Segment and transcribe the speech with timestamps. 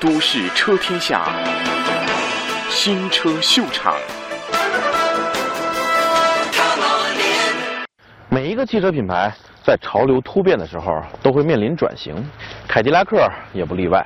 [0.00, 1.28] 都市车天下，
[2.70, 3.94] 新车秀场。
[8.30, 9.30] 每一个汽车品牌
[9.62, 12.16] 在潮流突变的时候都会面临转型，
[12.66, 14.02] 凯迪拉克也不例外。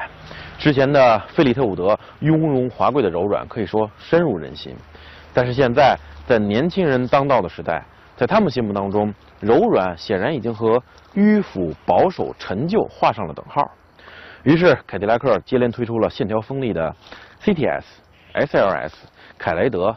[0.58, 4.74] 之前的费利特伍德雍容华贵的柔软可以说深入人心，
[5.32, 7.80] 但是现在在年轻人当道的时代，
[8.16, 10.82] 在他们心目当中，柔软显然已经和
[11.14, 13.62] 迂腐、保守、陈旧画上了等号。
[14.44, 16.94] 于是，凯迪拉克接连推出了线条锋利的
[17.42, 17.82] CTS、
[18.34, 18.92] SLS、
[19.38, 19.96] 凯雷德、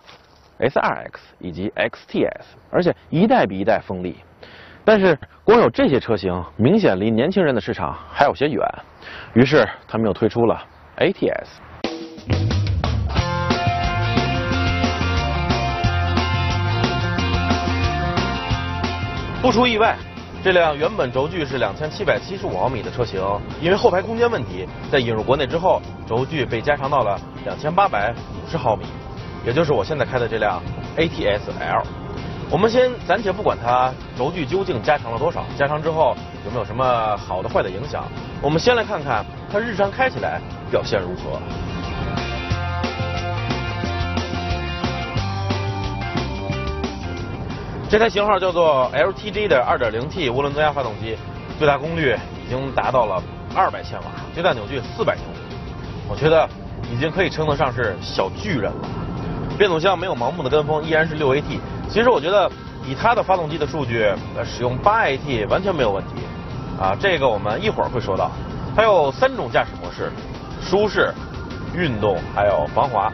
[0.60, 4.16] SRX 以及 XTS，而且一代比一代锋利。
[4.86, 8.66] 但是，光有这些车型，明显离年轻人的市场还有些远。
[9.34, 10.64] 于是，他们又推出了
[10.98, 11.48] ATS。
[19.42, 19.98] 不出意外，
[20.48, 23.22] 这辆原本轴距是两千七百七十五毫米的车型，
[23.60, 28.86] 因为后排空间问题，在引入国内之后，轴距被加长到了两千八百五十毫米，
[29.46, 30.64] 也就是我现在开的这辆
[30.96, 31.84] ATS L。
[32.50, 38.06] 我们先暂且不管它轴距究竟加长了多少，加长之后有没有什么好的坏的影响，
[38.42, 40.40] 我们先来看看它日常开起来
[40.72, 41.42] 表现如何。
[47.90, 51.16] 这台型号叫做 LTG 的 2.0T 涡轮增压发动机，
[51.58, 53.24] 最大功率已经达到了
[53.56, 55.56] 200千瓦，最大扭矩400牛米，
[56.10, 56.50] 我觉得
[56.92, 58.90] 已经可以称得上是小巨人了。
[59.58, 61.60] 变速箱没有盲目的跟风，依然是 6AT。
[61.88, 62.52] 其实我觉得
[62.86, 64.04] 以它的发动机的数据，
[64.36, 66.10] 呃，使用 8AT 完全没有问题。
[66.78, 68.30] 啊，这个我们一会儿会说到。
[68.76, 70.12] 它有三种驾驶模式：
[70.62, 71.14] 舒适、
[71.74, 73.10] 运动还有防滑。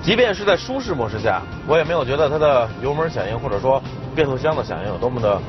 [0.00, 3.82] 即便是在舒适模式下，我也没有觉得它的油门响应或者说
[4.14, 5.40] 变速箱的响应有多么的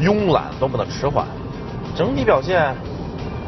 [0.00, 1.26] 慵懒、多么的迟缓。
[1.94, 2.74] 整体表现，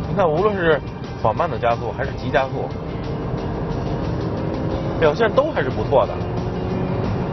[0.08, 0.80] 你看，无论是
[1.22, 2.68] 缓慢的加速还是急加速，
[5.00, 6.12] 表现都还是不错的。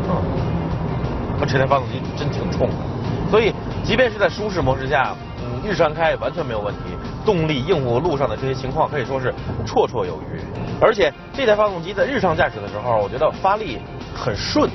[0.09, 2.75] 嗯，这台发动机真挺冲的，
[3.29, 3.53] 所以
[3.83, 6.81] 即便是在舒适模式下，嗯，日常开完全没有问题。
[7.25, 9.33] 动力应付路上的这些情况可以说是
[9.65, 10.39] 绰绰有余。
[10.79, 13.77] 而且这台发动机在日常驾驶的时候，我觉得发力
[14.15, 14.69] 很顺，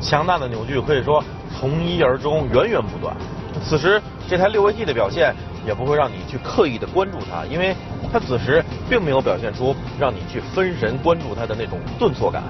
[0.00, 1.22] 强大的扭矩可以说
[1.58, 3.16] 从一而终，源源不断。
[3.64, 5.34] 此时这台六 AT 的表现
[5.66, 7.74] 也不会让你去刻意的关注它，因为
[8.12, 12.42] 它此时并没有表现出让你去分神关注它的那种顿挫感。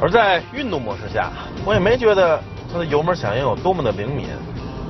[0.00, 1.30] 而在运动模式下，
[1.64, 2.40] 我也没觉得
[2.72, 4.26] 它的油门响应有多么的灵敏，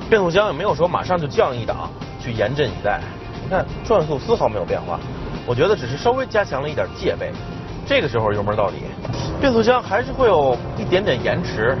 [0.09, 1.89] 变速箱也没有说马上就降一档
[2.21, 3.01] 去严阵以待。
[3.43, 4.99] 你看转速丝毫没有变化，
[5.47, 7.31] 我觉得只是稍微加强了一点戒备。
[7.87, 8.77] 这个时候油门到底，
[9.41, 11.75] 变速箱还是会有一点点延迟，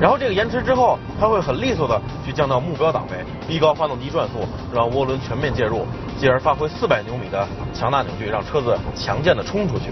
[0.00, 5.84] 然后这个延迟之后，它会很利索的去降到目标档位，逼高发动机转速，让涡轮全面介入，
[6.18, 9.90] 进而发挥四百牛米的强大扭矩，让车子强健的冲出去。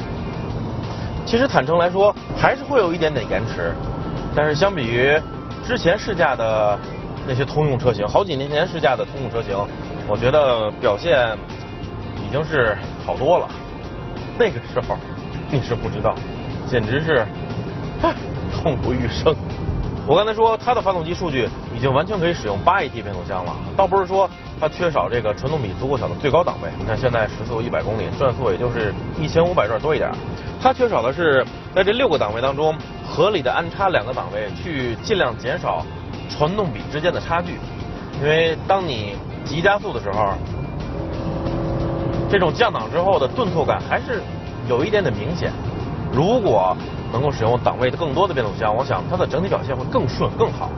[1.24, 3.74] 其实坦诚来说，还是会有一点点延迟，
[4.32, 5.20] 但是相比于
[5.66, 6.78] 之前试驾的
[7.26, 9.56] 那些通用车型，好几年前试驾的通用车型，
[10.06, 11.36] 我觉得表现
[12.24, 13.48] 已经是好多了。
[14.38, 14.96] 那个时候
[15.50, 16.14] 你是不知道，
[16.70, 17.26] 简直是
[18.52, 19.34] 痛不欲生。
[20.08, 24.30] 我刚才说它的发动机数据已经完全可以使用八 AT 变速箱了，倒不是说
[24.60, 26.70] 它缺少这个传动比足够小的最高档位。
[26.78, 30.08] 你看现在时速一百公里，转速也就是一千五百转多一点。
[30.62, 31.44] 它缺少的是
[31.74, 32.72] 在这六个档位当中
[33.04, 35.84] 合理的安插两个档位，去尽量减少
[36.30, 37.58] 传动比之间的差距。
[38.22, 40.34] 因为当你急加速的时候，
[42.30, 44.22] 这种降档之后的顿挫感还是
[44.68, 45.50] 有一点点明显。
[46.12, 46.76] 如果
[47.16, 50.70] 能够使用档位的更多的变速箱，我想它的整体表现会更顺更好。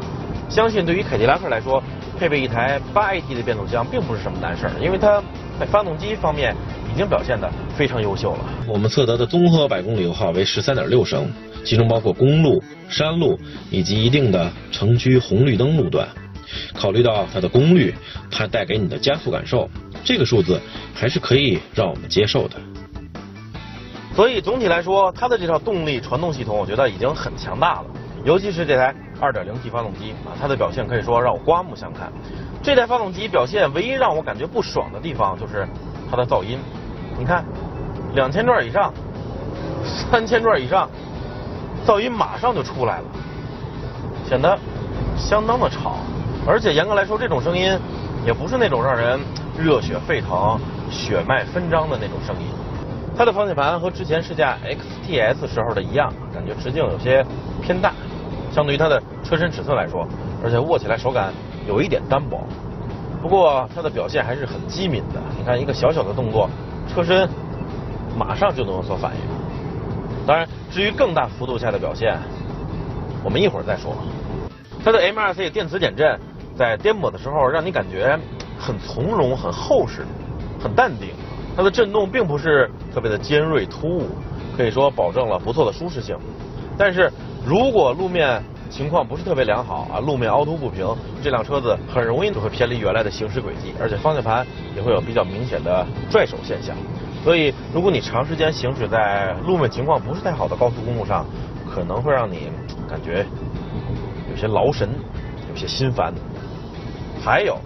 [0.48, 1.82] 相信对于凯迪拉克来说，
[2.16, 5.20] 配备一台八 AT 的变速箱并不是什么难事儿，因为它
[5.58, 6.54] 在发动机方面
[6.94, 8.38] 已经表现的非常优秀了。
[8.68, 11.28] 我们测得的综合百公里油耗为十三点六升，
[11.64, 13.36] 其中包括公路、山路
[13.68, 16.06] 以及一定的城区红绿灯路段。
[16.72, 17.92] 考虑到它的功率，
[18.30, 19.68] 它带给你的加速感受，
[20.02, 20.58] 这个数字
[20.94, 22.56] 还是可以让我们接受的。
[24.18, 27.84] 所以总体来说，它的这套动力传动系统，我觉得已经很强大了。
[28.24, 32.12] 尤其是这台 2.0T 发动机啊，它的表现可以说让我刮目相看。
[32.60, 35.64] 这台发动机表现唯一让我感觉不爽的地方就是
[36.10, 36.58] 它的噪音。
[37.16, 37.44] 你看，
[38.12, 38.92] 两千转以上、
[39.84, 40.90] 三千转以上，
[41.86, 43.04] 噪音马上就出来了，
[44.28, 44.58] 显得
[45.16, 45.98] 相当的吵。
[46.44, 47.72] 而且严格来说，这种声音
[48.26, 49.20] 也不是那种让人
[49.56, 50.58] 热血沸腾、
[50.90, 52.48] 血脉纷张的那种声音。
[53.18, 57.26] 它的方向盘和之前试驾 XTS 时候的一样，感觉直径有些
[57.60, 57.92] 偏大，
[58.52, 60.06] 相对于它的车身尺寸来说，
[60.40, 61.32] 而且握起来手感
[61.66, 62.46] 有一点单薄。
[63.20, 65.20] 不过它的表现还是很机敏的。
[65.36, 66.48] 你看一个小小的动作，
[66.88, 67.28] 车身
[68.16, 69.20] 马上就能有所反应。
[70.24, 72.16] 当然，至于更大幅度下的表现，
[73.24, 73.96] 我们一会儿再说。
[74.84, 76.16] 它的 M2C 电磁减震
[76.56, 78.16] 在颠簸的时候，让你感觉
[78.60, 80.06] 很从容、很厚实、
[80.60, 81.08] 很淡定。
[81.58, 84.06] 它的震动并不是特别的尖锐突兀，
[84.56, 86.16] 可以说保证了不错的舒适性。
[86.78, 87.12] 但是
[87.44, 88.40] 如果路面
[88.70, 90.86] 情况不是特别良好啊，路面凹凸不平，
[91.20, 94.46] 这辆车子很容易就会偏离原来的行驶轨迹，而且方向盘
[94.76, 96.76] 也会有比较明显的拽手现象。
[97.24, 101.26] 所以，如果你长时间行驶在路面情况不是太好的高速公路上，
[101.68, 102.52] 可能会让你
[102.88, 103.26] 感觉
[104.30, 104.88] 有些劳神，
[105.50, 106.14] 有些心烦。
[107.20, 107.58] 还有，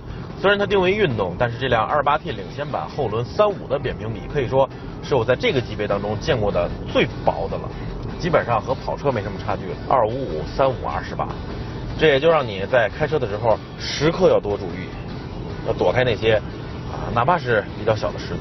[0.43, 4.69] 虽然它定位运动，但是这辆 2.8T 领先版后轮3.5的扁平比可以说
[5.01, 7.71] 是我在这个级别当中见过的最薄的了，
[8.19, 10.73] 基本上和跑车没什么差距，255、35、
[11.17, 11.29] 28，
[11.97, 14.89] 这也就让你在开车的时候时刻要多注意，
[15.65, 16.35] 要躲开那些
[16.91, 18.41] 啊，哪怕是比较小的石子。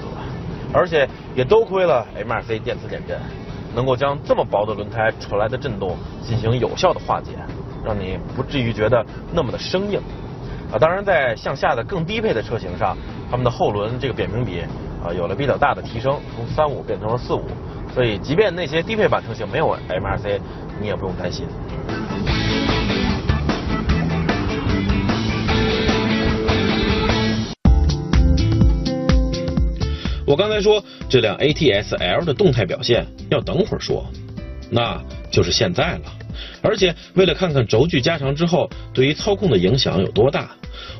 [0.73, 3.15] 而且也多亏了 MRC 电磁减震，
[3.75, 5.95] 能够将这么薄的轮胎传来的震动
[6.25, 7.33] 进行有效的化解，
[7.85, 10.01] 让你不至于觉得那么的生硬。
[10.71, 12.97] 啊，当然在向下的更低配的车型上，
[13.29, 14.61] 他们的后轮这个扁平比
[15.03, 17.43] 啊有了比较大的提升，从三五变成了四五，
[17.93, 20.41] 所以即便那些低配版车型没有 M R C，
[20.79, 21.45] 你也不用担心。
[30.25, 34.05] 我刚才说这辆 ATS L 的动态表现要等会儿说，
[34.69, 34.97] 那
[35.29, 36.03] 就是现在了。
[36.63, 40.51] 而且为了看看轴距加长之后对于操控的影响有多大，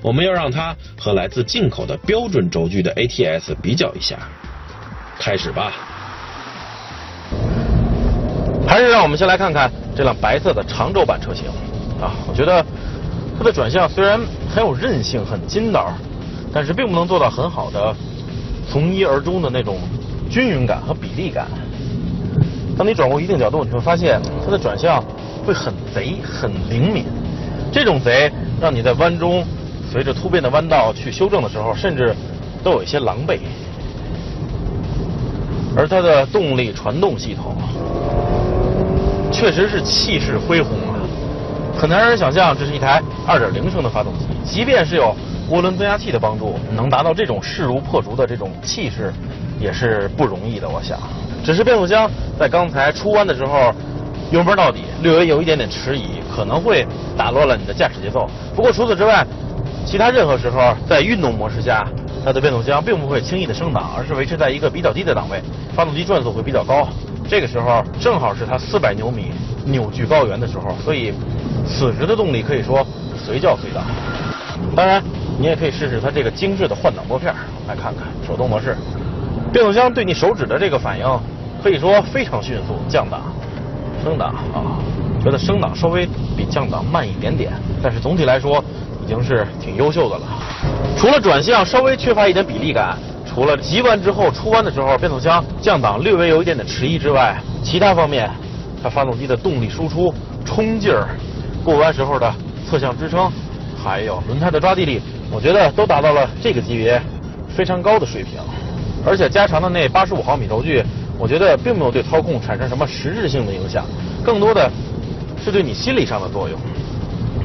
[0.01, 4.17] 我们要让它和来自进口的标准轴距的 ATS 比较一下。
[5.19, 5.71] 开始吧。
[8.67, 11.45] 还是让我们先来看看这辆白色的长轴版车型
[12.01, 12.65] 啊，我觉得
[13.37, 14.19] 它的转向虽然
[14.49, 15.93] 很有韧性、很筋道，
[16.53, 17.95] 但是并不能做到很好的。
[18.69, 19.77] 从一而终的那种
[20.29, 21.45] 均匀感和比例感。
[22.77, 25.03] 当你转过一定角度，你会发现它的转向
[25.45, 27.03] 会很贼、很灵敏。
[27.69, 28.31] 这种贼
[28.61, 29.45] 让你在弯中
[29.91, 32.15] 随着突变的弯道去修正的时候，甚至
[32.63, 33.39] 都有一些狼狈。
[35.75, 37.55] 而它的动力传动系统
[39.31, 40.99] 确实是气势恢宏啊，
[41.77, 45.13] 很难让人想象这是一台2.0升的发动机，即便是有。
[45.49, 49.11] 涡轮增压器的帮助，能达到这种势如破竹的这种气势，
[49.59, 50.69] 也是不容易的。
[50.69, 50.97] 我想，
[51.43, 52.09] 只是变速箱
[52.39, 53.73] 在刚才出弯的时候，
[54.31, 56.87] 油门到底略微有一点点迟疑，可能会
[57.17, 58.25] 打乱了你的驾驶节奏。
[58.55, 59.27] 不过除此之外，
[59.85, 61.87] 其他任何时候在运动模式下，
[62.23, 65.41] 它的变速箱并不会轻易的升档，而是维持在一个比较低的档位，
[65.75, 66.87] 发动机转速会比较高。
[67.27, 69.31] 这个时候正好是它400牛米
[69.65, 71.13] 扭矩高原的时候，所以
[71.65, 72.85] 此时的动力可以说
[73.17, 73.81] 随叫随到。
[74.75, 75.01] 当然。
[75.39, 77.33] 你也可以试试它这个精致的换挡拨片，
[77.67, 78.77] 来看看手动模式，
[79.51, 81.19] 变速箱对你手指的这个反应
[81.63, 82.77] 可以说非常迅速。
[82.87, 83.33] 降档、
[84.03, 84.77] 升档啊，
[85.23, 86.05] 觉得升档稍微
[86.37, 87.51] 比降档慢一点点，
[87.81, 88.63] 但是总体来说
[89.03, 90.23] 已经是挺优秀的了。
[90.97, 98.29] 除了转向稍微缺乏一点比例感，除了急弯之后出弯的时候变速箱降档略微有一点点迟疑之外，其他方面
[98.83, 100.13] 它发动机的动力输出、
[100.45, 101.09] 冲劲儿、
[101.63, 102.31] 过弯时候的
[102.69, 103.31] 侧向支撑，
[103.81, 105.01] 还有轮胎的抓地力。
[105.31, 107.01] 我觉得都达到了这个级别
[107.47, 108.33] 非常高的水平，
[109.05, 110.83] 而且加长的那八十五毫米轴距，
[111.17, 113.85] 我觉得并没有对操控产生什么实质性的影响，
[114.25, 114.69] 更多的
[115.41, 116.59] 是对你心理上的作用。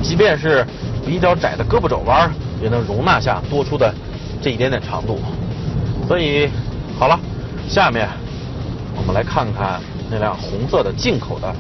[0.03, 0.67] 即便是
[1.07, 3.95] 比较窄的胳膊肘弯，也能容纳下多出的
[4.43, 5.21] 这一点点长度。
[6.09, 6.51] 所以，
[6.99, 7.19] 好了，
[7.69, 8.09] 下面
[8.97, 11.55] 我们来看看那辆红色的进口的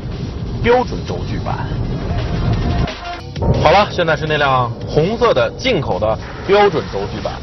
[0.63, 1.67] 标准轴距版。
[3.63, 7.35] 好了，现在是那辆红色的进口的标准轴距版。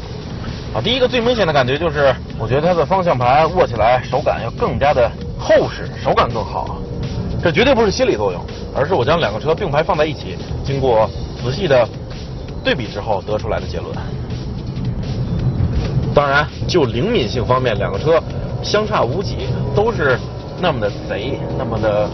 [0.74, 6.78] 啊，第一个最明显的感觉就是，我觉得它的方向盘握起来手感要更加的厚实，手感更好。
[7.44, 8.40] 这绝对不是心理作用，
[8.74, 10.34] 而是我将两个车并排放在一起，
[10.64, 11.06] 经过
[11.44, 11.86] 仔细的
[12.64, 13.94] 对比之后得出来的结论。
[16.14, 18.18] 当然，就灵敏性方面，两个车
[18.62, 19.46] 相差无几，
[19.76, 20.18] 都是
[20.58, 22.08] 那么的贼，那么的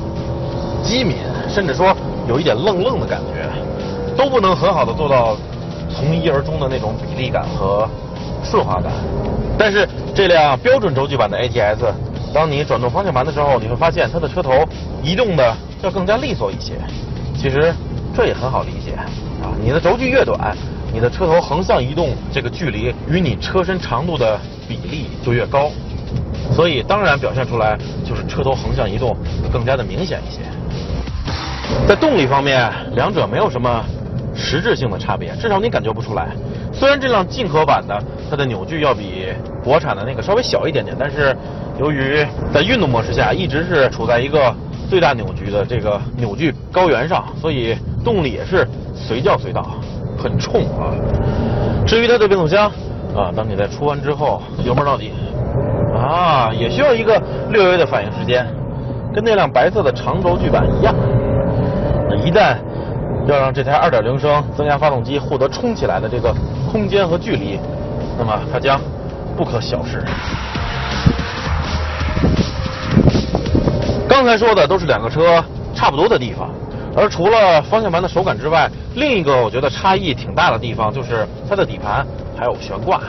[0.82, 1.18] 机敏，
[1.48, 1.96] 甚至说
[2.26, 3.48] 有一点愣愣的感觉。
[4.16, 5.36] 都不能很好的做到
[5.88, 7.88] 从一而终的那种比例感和
[8.42, 8.90] 顺滑感，
[9.56, 11.78] 但是这辆标准轴距版的 ATS，
[12.32, 14.52] 当你转动方向盘的时候，你会发现它的车头
[15.02, 16.74] 移动的要更加利索一些。
[17.36, 17.74] 其实
[18.14, 18.92] 这也很好理解
[19.42, 20.56] 啊，你的轴距越短，
[20.92, 25.70] 你的车头横向移动这个距离与你车身长度的比例就越高，
[26.52, 29.16] 所以当然表现出来就是车头横向移动
[29.52, 30.40] 更加的明显一些。
[31.88, 33.84] 在动力方面，两者没有什么。
[34.32, 36.28] 实质性的差别，至少你感觉不出来。
[36.72, 39.26] 虽然这辆进口版的它的扭矩要比
[39.62, 41.36] 国产的那个稍微小一点点，但是
[41.78, 44.54] 由于在运动模式下一直是处在一个
[44.88, 49.66] 最大扭矩的这个扭矩高原上，所以动力也是随叫随到，
[50.16, 50.94] 很冲啊。
[51.86, 52.70] 至于它的变速箱
[53.14, 55.12] 啊，当你在出弯之后油门到底
[55.94, 58.46] 啊，也需要一个略微的反应时间，
[59.12, 60.94] 跟那辆白色的长轴距版一样。
[62.08, 62.56] 那一旦
[63.26, 66.34] 要让这台2.0升增压发动机获得冲起来的这个
[66.70, 67.58] 空间和距离，
[68.18, 68.80] 那么它将
[69.36, 70.02] 不可小视。
[74.08, 75.42] 刚才说的都是两个车
[75.74, 76.50] 差不多的地方，
[76.96, 82.04] 而除了方向盘的手感之外，另一个我觉得差异挺大的地方就是它的底盘
[82.36, 83.00] 还有悬挂。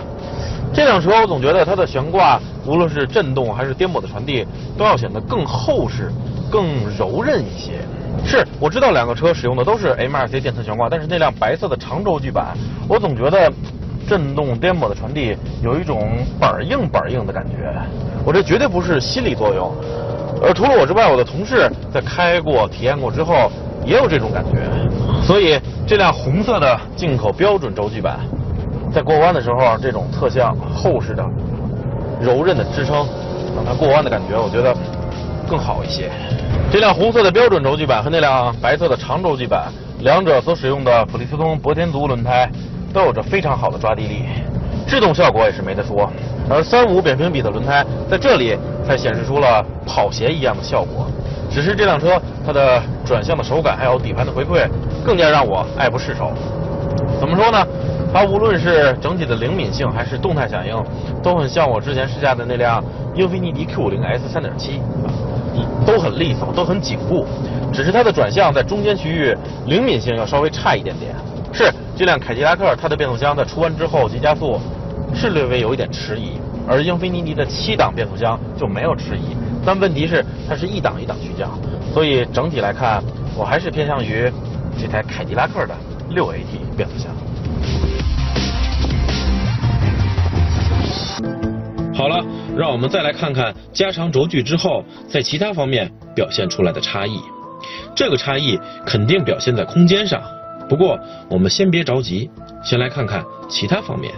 [0.74, 4.46] 这辆车我总觉得它的悬挂，无论是震动还是颠簸的传递，
[4.78, 6.12] 都要显得更厚实、
[6.52, 6.66] 更
[6.98, 7.80] 柔韧一些。
[8.26, 12.56] 是，我知道两个车使用的都是 MRC 电磁悬挂，但是那辆白色的长轴距版，
[12.88, 13.52] 我总觉得
[14.08, 17.74] 震动颠簸的传递有一种板硬板硬的感觉。
[18.26, 19.72] 我这绝对不是心理作用，
[20.42, 23.52] 而除了我之外，我的同事在开过、体验过之后
[23.86, 24.60] 也有这种感觉。
[25.24, 28.20] 所以这辆红色的进口标准轴距版，
[28.94, 31.26] 在过弯的时候，这种侧向厚实的、
[32.22, 33.08] 柔韧的支撑，
[33.56, 34.76] 让它过弯的感觉，我觉得
[35.52, 36.10] 更好一些。
[36.72, 42.50] 这辆红色的标准轴距版和那辆白色的长轴距版，两者所使用的普利司通博天族轮胎
[42.94, 44.24] 都有着非常好的抓地力，
[44.88, 46.10] 制动效果也是没得说。
[46.50, 51.06] 而三五扁平比的轮胎在这里才显示出了跑鞋一样的效果。
[51.50, 54.66] 只是这辆车它的转向的手感还有底盘的回馈，
[55.04, 56.32] 更加让我爱不释手。
[57.20, 57.68] 怎么说呢？
[58.14, 60.82] 它无论是整体的灵敏性还是动态响应，
[61.22, 62.82] 都很像我之前试驾的那辆
[63.16, 64.80] 英菲尼迪 Q50 S 3.7。
[65.86, 67.26] 都很利索，都很紧固，
[67.74, 69.36] 只是它的转向在中间区域
[69.66, 71.14] 灵敏性要稍微差一点点。
[71.54, 74.60] 是这辆凯迪拉克，它的变速箱在出弯之后急加速
[75.14, 79.36] 是略微有一点迟疑，而英菲尼迪的七档变速箱就没有迟疑。
[79.66, 81.52] 但问题是它是一档一档去降，
[81.94, 83.04] 所以整体来看，
[83.38, 84.32] 我还是偏向于
[84.80, 85.76] 这台凯迪拉克的
[86.10, 87.12] 六 AT 变速箱。
[91.94, 92.26] 好了，
[92.58, 97.20] 让我们再来看看加长轴距之后在其他方面表现出来的差异。
[97.96, 100.22] 这个差异肯定表现在空间上，
[100.70, 100.98] 不过
[101.30, 102.30] 我们先别着急，
[102.64, 104.12] 先来看看其他方面。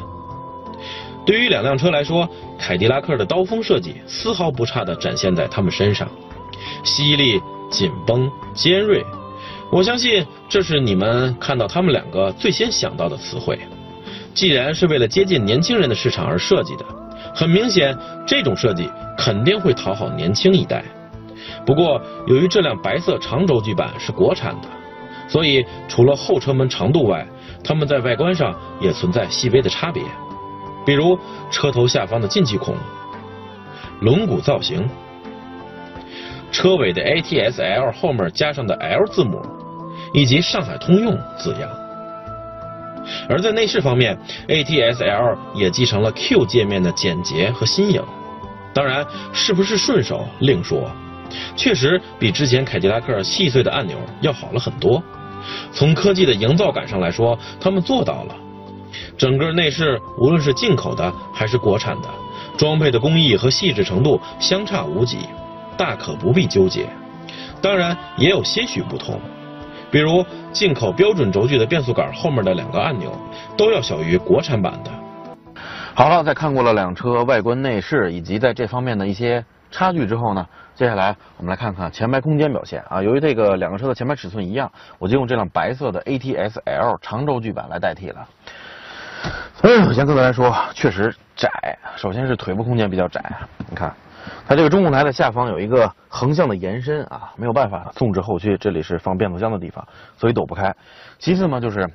[1.26, 6.08] 对于两辆车来说，凯迪拉克的刀锋设计丝毫不差地展现在它们身上，
[6.84, 9.04] 犀利、紧绷、尖锐。
[9.72, 13.60] 我相信这是你们看到他们两个最先想到的词汇。
[14.34, 16.86] 既然是为了接近年轻人的市场而设计的。
[17.34, 20.84] 很明显，这种设计肯定会讨好年轻一代。
[21.66, 24.68] 不过，由于这辆白色长轴距版是国产的，
[25.28, 27.26] 所以除了后车门长度外，
[27.64, 30.04] 它们在外观上也存在细微的差别，
[30.86, 31.18] 比如
[31.50, 32.76] 车头下方的进气孔、
[34.02, 34.88] 轮毂造型、
[36.52, 39.42] 车尾的 ATS-L 后面加上的 L 字母，
[40.14, 41.70] 以及上海通用字样。
[43.30, 44.18] 而在内饰方面
[44.48, 48.04] ，ATS-L 也继承了 Q 界面的简洁和新颖。
[48.74, 50.90] 当然，是不是顺手另说。
[51.56, 55.02] 确实比之前凯迪拉克细碎的按钮要好了很多。
[55.72, 58.36] 从科技的营造感上来说，他们做到了。
[59.18, 62.10] 整个内饰无论是进口的还是国产的，
[62.58, 65.18] 装配的工艺和细致程度相差无几，
[65.76, 66.88] 大可不必纠结。
[67.62, 69.20] 当然，也有些许不同。
[69.94, 73.16] 比如进口标准轴距的变速杆后面的两个按钮
[73.56, 74.90] 都要小于国产版的。
[75.94, 83.04] 好了，在看过了两车外观内饰以及在这方面的一些差距之后呢，接下来我们来看看前排空间表现啊。
[83.04, 88.28] 由于这个两个车的前排尺寸一样，我就用这辆白色的 ATS L 长轴距版来代替了。
[89.62, 91.48] 嗯，首先个来说，确实窄。
[91.96, 93.24] 首先是腿部空间比较窄，
[93.70, 93.94] 你看。
[94.48, 99.86] 它这个中控台的下方有一个横向的延伸啊，没有办法纵置后驱，这里是放变速箱的地方，
[100.18, 100.74] 所以躲不开。
[101.20, 101.90] 其次嘛，就是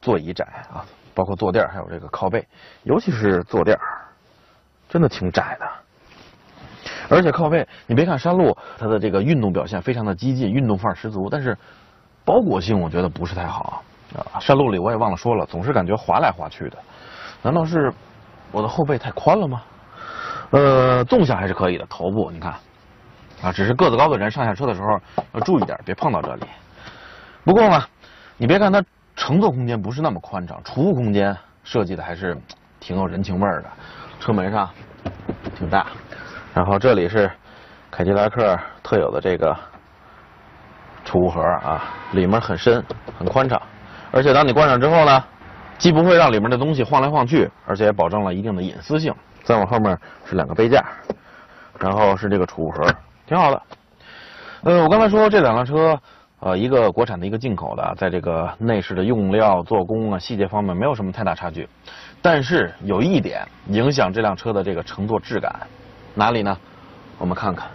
[0.00, 2.46] 座椅窄啊，包括坐垫还有这个靠背，
[2.82, 3.78] 尤其是坐垫
[4.88, 5.66] 真的挺窄的。
[7.08, 11.56] 而且靠背，你别看山路它的这个运动表现非常的激进，运动范儿十足，但是
[12.24, 13.82] 包裹性我觉得不是太好
[14.14, 14.40] 啊。
[14.40, 16.78] 山路里我也忘了说了，总是感觉滑来滑去的，
[17.42, 17.92] 难道是
[18.52, 19.62] 我的后背太宽了吗？
[20.50, 22.52] 呃，纵向还是可以的，头部你看，
[23.42, 25.00] 啊，只是个子高的人上下车的时候
[25.32, 26.42] 要注意点，别碰到这里。
[27.44, 27.84] 不过呢，
[28.36, 28.82] 你别看它
[29.16, 32.36] 乘坐空间不是那么宽敞，储物空间设计的还是
[32.80, 33.64] 挺有人情味的。
[34.20, 34.70] 车门上
[35.54, 35.86] 挺大，
[36.54, 37.30] 然后这里是
[37.90, 39.54] 凯迪拉克特有的这个
[41.04, 41.82] 储物盒啊，
[42.12, 42.82] 里面很深
[43.18, 43.60] 很宽敞，
[44.10, 45.22] 而且当你关上之后呢，
[45.78, 49.14] 既不会让里面的东西晃来晃去，而且也保证了一定的隐私性。
[49.42, 50.82] 再往后面是两个杯架，
[51.78, 52.86] 然后是这个储物盒，
[53.26, 53.62] 挺好的。
[54.62, 56.00] 呃，我刚才说这两辆车，
[56.40, 61.68] 呃，一个国产的，一个进口的，在这个内饰的用料、做工啊、细节方面没有什么太大差距。
[62.22, 65.54] 但是有一点影响这辆车的这个乘坐质感，
[66.14, 66.56] 哪里呢？
[67.18, 67.68] 我们看看，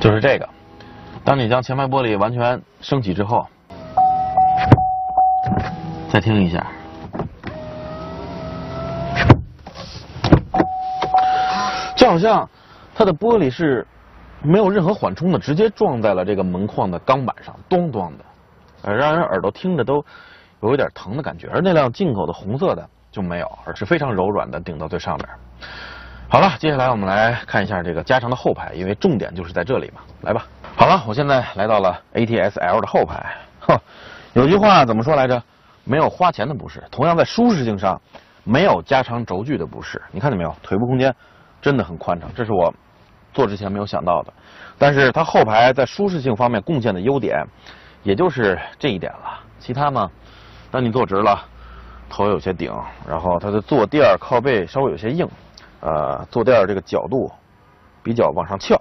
[0.00, 0.48] 就是这个。
[1.24, 3.46] 当你将前排玻璃完全升起之后，
[6.10, 6.66] 再听一下。
[11.96, 12.48] 就好像
[12.94, 13.86] 它的玻璃是
[14.42, 18.24] 没有任何缓冲的，直接撞在了这个门框的钢板上，咚咚的，
[18.82, 20.02] 呃，让人耳朵听着都
[20.62, 21.48] 有一点疼的感觉。
[21.52, 25.28] 而那辆进口的红色的就没有，而是非常柔软的顶到最上面。
[26.32, 30.00] 好了，接下来我们来看一下这个加长的后排，因为重点就是在这里嘛。
[30.20, 30.46] 来吧，
[30.76, 33.34] 好了，我现在来到了 ATS L 的后排。
[33.58, 33.76] 哼，
[34.34, 35.42] 有句话怎么说来着？
[35.82, 38.00] 没有花钱的不是，同样在舒适性上，
[38.44, 40.00] 没有加长轴距的不是。
[40.12, 40.54] 你看见没有？
[40.62, 41.12] 腿部空间。
[41.60, 42.72] 真的很宽敞，这是我
[43.34, 44.32] 坐之前没有想到的。
[44.78, 47.44] 但是它后排在舒适性方面贡献的优点，
[48.04, 49.40] 也就是这一点了。
[49.58, 50.08] 其他呢？
[50.70, 51.38] 当你坐直了，
[52.08, 52.72] 头有些顶，
[53.06, 55.28] 然后它的坐垫靠背稍微有些硬，
[55.80, 57.30] 呃，坐垫这个角度
[58.02, 58.80] 比较往上翘，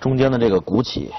[0.00, 1.12] 中间的这个鼓起，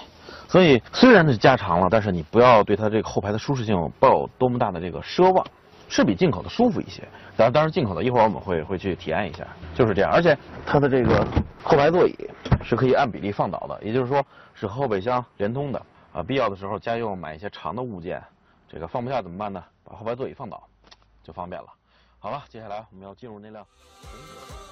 [0.47, 5.45] 所以虽然是加长了，但是你不要对它这个后排的舒适性抱有多么大的这个奢望。
[5.87, 7.03] 是比进口的舒服一些，
[7.37, 10.11] 当然，当然进口的一会儿我们会会去体验一下，就是这样。
[10.11, 11.23] 而且它的这个
[11.63, 12.15] 后排座椅
[12.63, 14.25] 是可以按比例放倒的，也就是说
[14.55, 15.79] 是后备箱连通的。
[16.11, 18.19] 啊，必要的时候家用买一些长的物件，
[18.67, 19.63] 这个放不下怎么办呢？
[19.83, 20.63] 把后排座椅放倒，
[21.23, 21.67] 就方便了。
[22.17, 23.63] 好了，接下来我们要进入那辆
[24.01, 24.64] 红色。